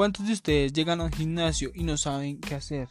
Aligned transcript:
¿Cuántos 0.00 0.26
de 0.26 0.32
ustedes 0.32 0.72
llegan 0.72 1.02
a 1.02 1.04
un 1.04 1.12
gimnasio 1.12 1.72
y 1.74 1.84
no 1.84 1.98
saben 1.98 2.40
qué 2.40 2.54
hacer? 2.54 2.88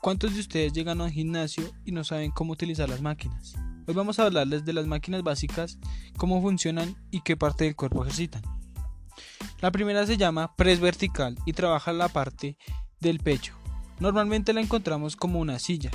¿Cuántos 0.00 0.34
de 0.34 0.38
ustedes 0.38 0.72
llegan 0.72 1.00
a 1.00 1.04
un 1.06 1.10
gimnasio 1.10 1.64
y 1.84 1.90
no 1.90 2.04
saben 2.04 2.30
cómo 2.30 2.52
utilizar 2.52 2.88
las 2.88 3.02
máquinas? 3.02 3.54
Hoy 3.88 3.94
vamos 3.94 4.20
a 4.20 4.26
hablarles 4.26 4.64
de 4.64 4.72
las 4.72 4.86
máquinas 4.86 5.24
básicas, 5.24 5.80
cómo 6.16 6.40
funcionan 6.40 6.94
y 7.10 7.22
qué 7.22 7.36
parte 7.36 7.64
del 7.64 7.74
cuerpo 7.74 8.04
ejercitan. 8.04 8.42
La 9.60 9.72
primera 9.72 10.06
se 10.06 10.16
llama 10.16 10.54
press 10.54 10.78
vertical 10.78 11.36
y 11.44 11.54
trabaja 11.54 11.92
la 11.92 12.08
parte 12.08 12.56
del 13.00 13.18
pecho. 13.18 13.56
Normalmente 13.98 14.52
la 14.52 14.60
encontramos 14.60 15.16
como 15.16 15.40
una 15.40 15.58
silla. 15.58 15.90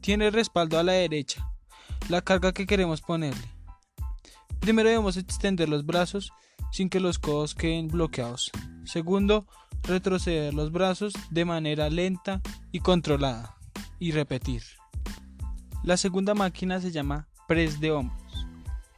Tiene 0.00 0.32
respaldo 0.32 0.80
a 0.80 0.82
la 0.82 0.94
derecha, 0.94 1.48
la 2.08 2.22
carga 2.22 2.50
que 2.50 2.66
queremos 2.66 3.02
ponerle. 3.02 3.48
Primero 4.58 4.88
debemos 4.88 5.16
extender 5.16 5.68
los 5.68 5.86
brazos 5.86 6.32
sin 6.72 6.88
que 6.88 6.98
los 6.98 7.20
codos 7.20 7.54
queden 7.54 7.86
bloqueados. 7.86 8.50
Segundo, 8.84 9.46
retroceder 9.82 10.54
los 10.54 10.72
brazos 10.72 11.12
de 11.30 11.44
manera 11.44 11.90
lenta 11.90 12.40
y 12.70 12.80
controlada 12.80 13.56
y 13.98 14.12
repetir. 14.12 14.62
La 15.82 15.96
segunda 15.96 16.34
máquina 16.34 16.80
se 16.80 16.92
llama 16.92 17.28
press 17.48 17.80
de 17.80 17.90
hombros. 17.90 18.22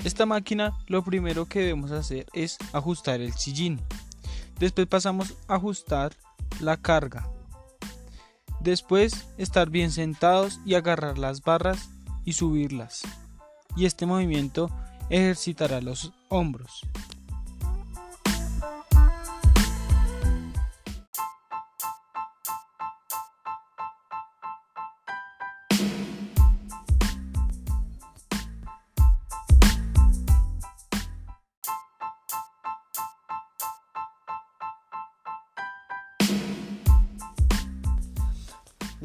Esta 0.04 0.26
máquina 0.26 0.76
lo 0.86 1.02
primero 1.02 1.46
que 1.46 1.60
debemos 1.60 1.90
hacer 1.90 2.26
es 2.34 2.58
ajustar 2.72 3.20
el 3.20 3.32
sillín. 3.32 3.80
Después 4.58 4.86
pasamos 4.86 5.34
a 5.48 5.54
ajustar 5.54 6.12
la 6.60 6.76
carga. 6.76 7.28
Después 8.60 9.26
estar 9.38 9.70
bien 9.70 9.90
sentados 9.90 10.60
y 10.64 10.74
agarrar 10.74 11.18
las 11.18 11.42
barras 11.42 11.90
y 12.24 12.34
subirlas. 12.34 13.02
Y 13.76 13.86
este 13.86 14.06
movimiento 14.06 14.70
ejercitará 15.10 15.80
los 15.80 16.12
hombros. 16.28 16.82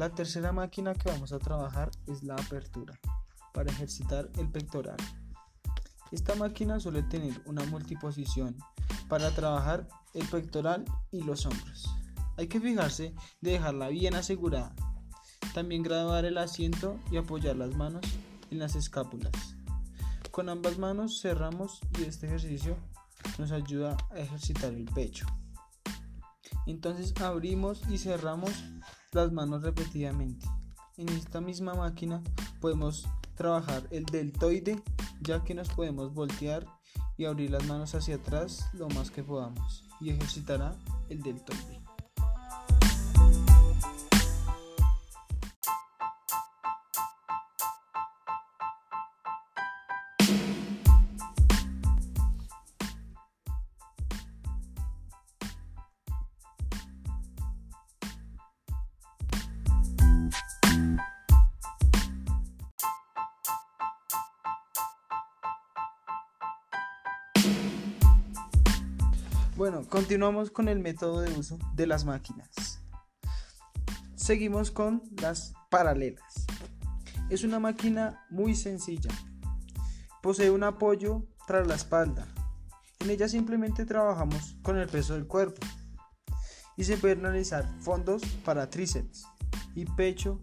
La 0.00 0.08
tercera 0.08 0.50
máquina 0.50 0.94
que 0.94 1.10
vamos 1.10 1.30
a 1.30 1.38
trabajar 1.38 1.90
es 2.06 2.22
la 2.22 2.34
apertura 2.34 2.98
para 3.52 3.70
ejercitar 3.70 4.30
el 4.38 4.48
pectoral. 4.48 4.96
Esta 6.10 6.34
máquina 6.36 6.80
suele 6.80 7.02
tener 7.02 7.38
una 7.44 7.66
multiposición 7.66 8.56
para 9.10 9.30
trabajar 9.32 9.86
el 10.14 10.26
pectoral 10.26 10.86
y 11.12 11.22
los 11.22 11.44
hombros. 11.44 11.86
Hay 12.38 12.48
que 12.48 12.62
fijarse 12.62 13.14
de 13.42 13.50
dejarla 13.50 13.88
bien 13.88 14.14
asegurada. 14.14 14.74
También 15.52 15.82
graduar 15.82 16.24
el 16.24 16.38
asiento 16.38 16.98
y 17.10 17.18
apoyar 17.18 17.56
las 17.56 17.76
manos 17.76 18.06
en 18.50 18.58
las 18.58 18.76
escápulas. 18.76 19.32
Con 20.30 20.48
ambas 20.48 20.78
manos 20.78 21.20
cerramos 21.20 21.78
y 21.98 22.04
este 22.04 22.26
ejercicio 22.26 22.74
nos 23.38 23.52
ayuda 23.52 23.98
a 24.12 24.18
ejercitar 24.18 24.72
el 24.72 24.86
pecho. 24.86 25.26
Entonces 26.66 27.12
abrimos 27.20 27.82
y 27.90 27.98
cerramos 27.98 28.52
las 29.12 29.32
manos 29.32 29.62
repetidamente. 29.62 30.46
En 30.96 31.08
esta 31.08 31.40
misma 31.40 31.74
máquina 31.74 32.22
podemos 32.60 33.08
trabajar 33.34 33.82
el 33.90 34.04
deltoide 34.04 34.80
ya 35.22 35.42
que 35.42 35.54
nos 35.54 35.68
podemos 35.68 36.14
voltear 36.14 36.66
y 37.16 37.24
abrir 37.24 37.50
las 37.50 37.66
manos 37.66 37.94
hacia 37.94 38.16
atrás 38.16 38.68
lo 38.72 38.88
más 38.90 39.10
que 39.10 39.22
podamos 39.22 39.84
y 40.00 40.10
ejercitará 40.10 40.76
el 41.08 41.22
deltoide. 41.22 41.80
Bueno, 69.60 69.86
continuamos 69.86 70.50
con 70.50 70.68
el 70.68 70.78
método 70.78 71.20
de 71.20 71.38
uso 71.38 71.58
de 71.74 71.86
las 71.86 72.06
máquinas. 72.06 72.80
Seguimos 74.14 74.70
con 74.70 75.02
las 75.20 75.52
paralelas. 75.68 76.46
Es 77.28 77.44
una 77.44 77.58
máquina 77.58 78.24
muy 78.30 78.54
sencilla. 78.54 79.10
Posee 80.22 80.50
un 80.50 80.62
apoyo 80.62 81.26
tras 81.46 81.66
la 81.66 81.74
espalda. 81.74 82.26
En 83.00 83.10
ella 83.10 83.28
simplemente 83.28 83.84
trabajamos 83.84 84.56
con 84.62 84.78
el 84.78 84.88
peso 84.88 85.12
del 85.12 85.26
cuerpo. 85.26 85.60
Y 86.78 86.84
se 86.84 86.96
pueden 86.96 87.20
realizar 87.20 87.68
fondos 87.80 88.22
para 88.46 88.70
tríceps 88.70 89.26
y 89.74 89.84
pecho 89.84 90.40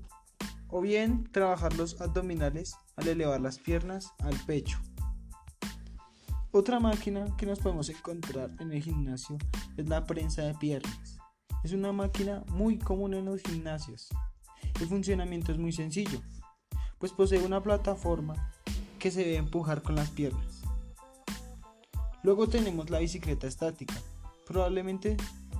o 0.68 0.80
bien 0.80 1.28
trabajar 1.32 1.76
los 1.76 2.00
abdominales 2.02 2.76
al 2.96 3.08
elevar 3.08 3.42
las 3.42 3.58
piernas 3.58 4.14
al 4.20 4.36
pecho. 4.46 4.78
Otra 6.58 6.80
máquina 6.80 7.28
que 7.38 7.46
nos 7.46 7.60
podemos 7.60 7.88
encontrar 7.88 8.50
en 8.60 8.72
el 8.72 8.82
gimnasio 8.82 9.38
es 9.78 9.88
la 9.88 10.08
prensa 10.08 10.42
de 10.42 10.56
piernas. 10.56 11.20
Es 11.64 11.72
una 11.72 11.92
máquina 11.92 12.44
muy 12.50 12.80
común 12.80 13.14
en 13.14 13.26
los 13.26 13.44
gimnasios. 13.44 14.10
El 14.82 14.88
funcionamiento 14.88 15.52
es 15.52 15.60
muy 15.60 15.72
sencillo, 15.72 16.20
pues 16.98 17.12
posee 17.12 17.46
una 17.46 17.62
plataforma 17.62 18.34
que 18.98 19.12
se 19.12 19.20
debe 19.20 19.36
empujar 19.36 19.84
con 19.84 19.94
las 19.94 20.10
piernas. 20.10 20.64
Luego 22.24 22.48
tenemos 22.48 22.90
la 22.90 22.98
bicicleta 22.98 23.46
estática. 23.46 23.94
Probablemente 24.48 25.16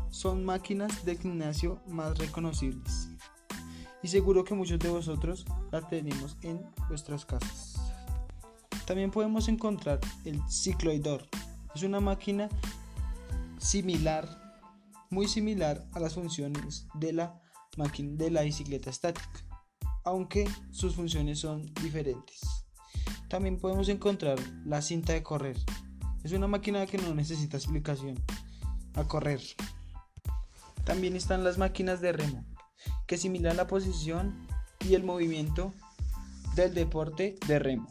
son 0.10 0.44
máquinas 0.44 1.06
de 1.06 1.16
gimnasio 1.16 1.80
más 1.86 2.18
reconocibles. 2.18 3.10
Y 4.02 4.08
seguro 4.08 4.44
que 4.44 4.56
muchos 4.56 4.80
de 4.80 4.90
vosotros 4.90 5.46
la 5.72 5.88
tenemos 5.88 6.38
en 6.42 6.60
vuestras 6.90 7.24
casas. 7.24 7.67
También 8.88 9.12
podemos 9.12 9.50
encontrar 9.50 10.00
el 10.24 10.42
cicloidor. 10.50 11.28
Es 11.76 11.84
una 11.84 12.00
máquina 12.00 12.48
similar, 13.60 14.26
muy 15.10 15.28
similar 15.28 15.86
a 15.92 16.00
las 16.00 16.14
funciones 16.14 16.88
de 16.94 17.12
la 17.12 17.42
máquina 17.76 18.14
de 18.16 18.32
la 18.32 18.44
bicicleta 18.44 18.90
estática, 18.90 19.46
aunque 20.06 20.50
sus 20.72 20.96
funciones 20.96 21.40
son 21.40 21.66
diferentes. 21.84 22.40
También 23.28 23.60
podemos 23.60 23.90
encontrar 23.90 24.40
la 24.66 24.82
cinta 24.82 25.12
de 25.12 25.22
correr. 25.22 25.58
Es 26.24 26.32
una 26.32 26.48
máquina 26.48 26.86
que 26.86 26.98
no 26.98 27.14
necesita 27.14 27.58
explicación 27.58 28.24
a 28.94 29.04
correr. 29.04 29.42
También 30.86 31.18
están 31.18 31.44
las 31.44 31.58
máquinas 31.58 32.00
de 32.00 32.14
remo, 32.14 32.46
que 33.06 33.18
similan 33.18 33.58
la 33.58 33.68
posición 33.68 34.48
y 34.80 34.94
el 34.96 35.04
movimiento 35.04 35.74
del 36.56 36.74
deporte 36.74 37.36
de 37.48 37.60
remo. 37.60 37.90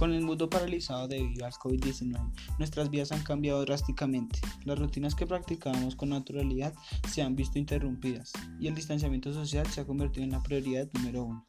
Con 0.00 0.14
el 0.14 0.22
mundo 0.22 0.48
paralizado 0.48 1.08
debido 1.08 1.44
al 1.44 1.52
COVID-19, 1.52 2.32
nuestras 2.58 2.88
vidas 2.88 3.12
han 3.12 3.22
cambiado 3.22 3.62
drásticamente. 3.66 4.40
Las 4.64 4.78
rutinas 4.78 5.14
que 5.14 5.26
practicábamos 5.26 5.94
con 5.94 6.08
naturalidad 6.08 6.72
se 7.06 7.20
han 7.20 7.36
visto 7.36 7.58
interrumpidas 7.58 8.32
y 8.58 8.68
el 8.68 8.74
distanciamiento 8.74 9.30
social 9.34 9.66
se 9.66 9.82
ha 9.82 9.86
convertido 9.86 10.24
en 10.24 10.30
la 10.30 10.42
prioridad 10.42 10.88
número 10.94 11.24
uno. 11.24 11.46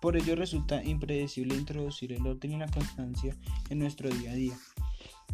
Por 0.00 0.16
ello 0.16 0.34
resulta 0.34 0.82
impredecible 0.82 1.54
introducir 1.54 2.12
el 2.12 2.26
orden 2.26 2.54
y 2.54 2.58
la 2.58 2.66
constancia 2.66 3.36
en 3.70 3.78
nuestro 3.78 4.10
día 4.10 4.32
a 4.32 4.34
día. 4.34 4.58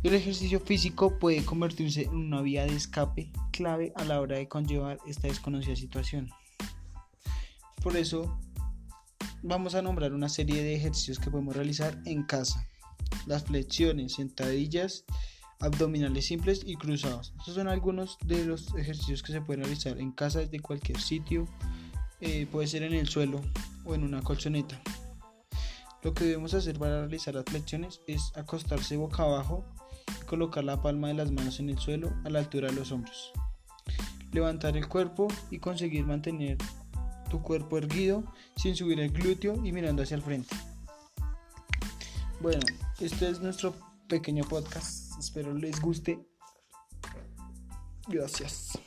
El 0.03 0.13
ejercicio 0.13 0.61
físico 0.61 1.19
puede 1.19 1.43
convertirse 1.43 2.03
en 2.03 2.15
una 2.15 2.43
vía 2.43 2.67
de 2.67 2.77
escape 2.77 3.33
clave 3.53 3.95
a 3.97 4.05
la 4.05 4.21
hora 4.21 4.37
de 4.37 4.49
conllevar 4.49 4.99
esta 5.07 5.29
desconocida 5.29 5.77
situación. 5.77 6.29
Por 7.83 7.97
eso 7.97 8.39
vamos 9.43 9.75
a 9.75 9.83
nombrar 9.83 10.13
una 10.13 10.29
serie 10.29 10.63
de 10.63 10.75
ejercicios 10.75 11.19
que 11.19 11.31
podemos 11.31 11.57
realizar 11.57 12.01
en 12.05 12.23
casa. 12.25 12.67
Las 13.27 13.45
flexiones, 13.45 14.15
sentadillas, 14.15 15.05
abdominales 15.61 16.27
simples 16.27 16.63
y 16.65 16.77
cruzados. 16.77 17.35
Estos 17.39 17.55
son 17.55 17.69
algunos 17.69 18.19
de 18.25 18.45
los 18.45 18.75
ejercicios 18.75 19.23
que 19.23 19.33
se 19.33 19.41
pueden 19.41 19.63
realizar 19.63 19.99
en 19.99 20.13
casa 20.13 20.41
desde 20.41 20.61
cualquier 20.61 21.01
sitio. 21.01 21.47
Eh, 22.21 22.47
puede 22.51 22.67
ser 22.67 22.83
en 22.83 22.95
el 22.95 23.09
suelo 23.09 23.41
o 23.85 23.95
en 23.95 24.05
una 24.05 24.23
colchoneta. 24.23 24.81
Lo 26.03 26.15
que 26.15 26.25
debemos 26.25 26.55
hacer 26.55 26.79
para 26.79 27.01
realizar 27.01 27.35
las 27.35 27.45
flexiones 27.45 28.01
es 28.07 28.33
acostarse 28.35 28.97
boca 28.97 29.23
abajo 29.23 29.65
y 30.21 30.25
colocar 30.25 30.65
la 30.65 30.81
palma 30.81 31.09
de 31.09 31.15
las 31.15 31.31
manos 31.31 31.61
en 31.61 31.69
el 31.69 31.79
suelo 31.79 32.13
a 32.25 32.31
la 32.31 32.39
altura 32.39 32.69
de 32.69 32.75
los 32.75 32.91
hombros. 32.91 33.33
Levantar 34.33 34.77
el 34.77 34.89
cuerpo 34.89 35.29
y 35.51 35.59
conseguir 35.59 36.07
mantener 36.07 36.57
tu 37.31 37.41
cuerpo 37.43 37.79
erguido, 37.79 38.25
sin 38.57 38.77
subir 38.77 39.01
el 39.01 39.11
glúteo 39.11 39.55
y 39.65 39.73
mirando 39.73 40.03
hacia 40.03 40.17
el 40.17 40.23
frente. 40.23 40.55
Bueno, 42.41 42.61
este 43.01 43.31
es 43.31 43.41
nuestro 43.41 43.75
pequeño 44.09 44.45
podcast. 44.45 45.19
Espero 45.19 45.55
les 45.55 45.81
guste. 45.81 46.19
Gracias. 48.09 48.79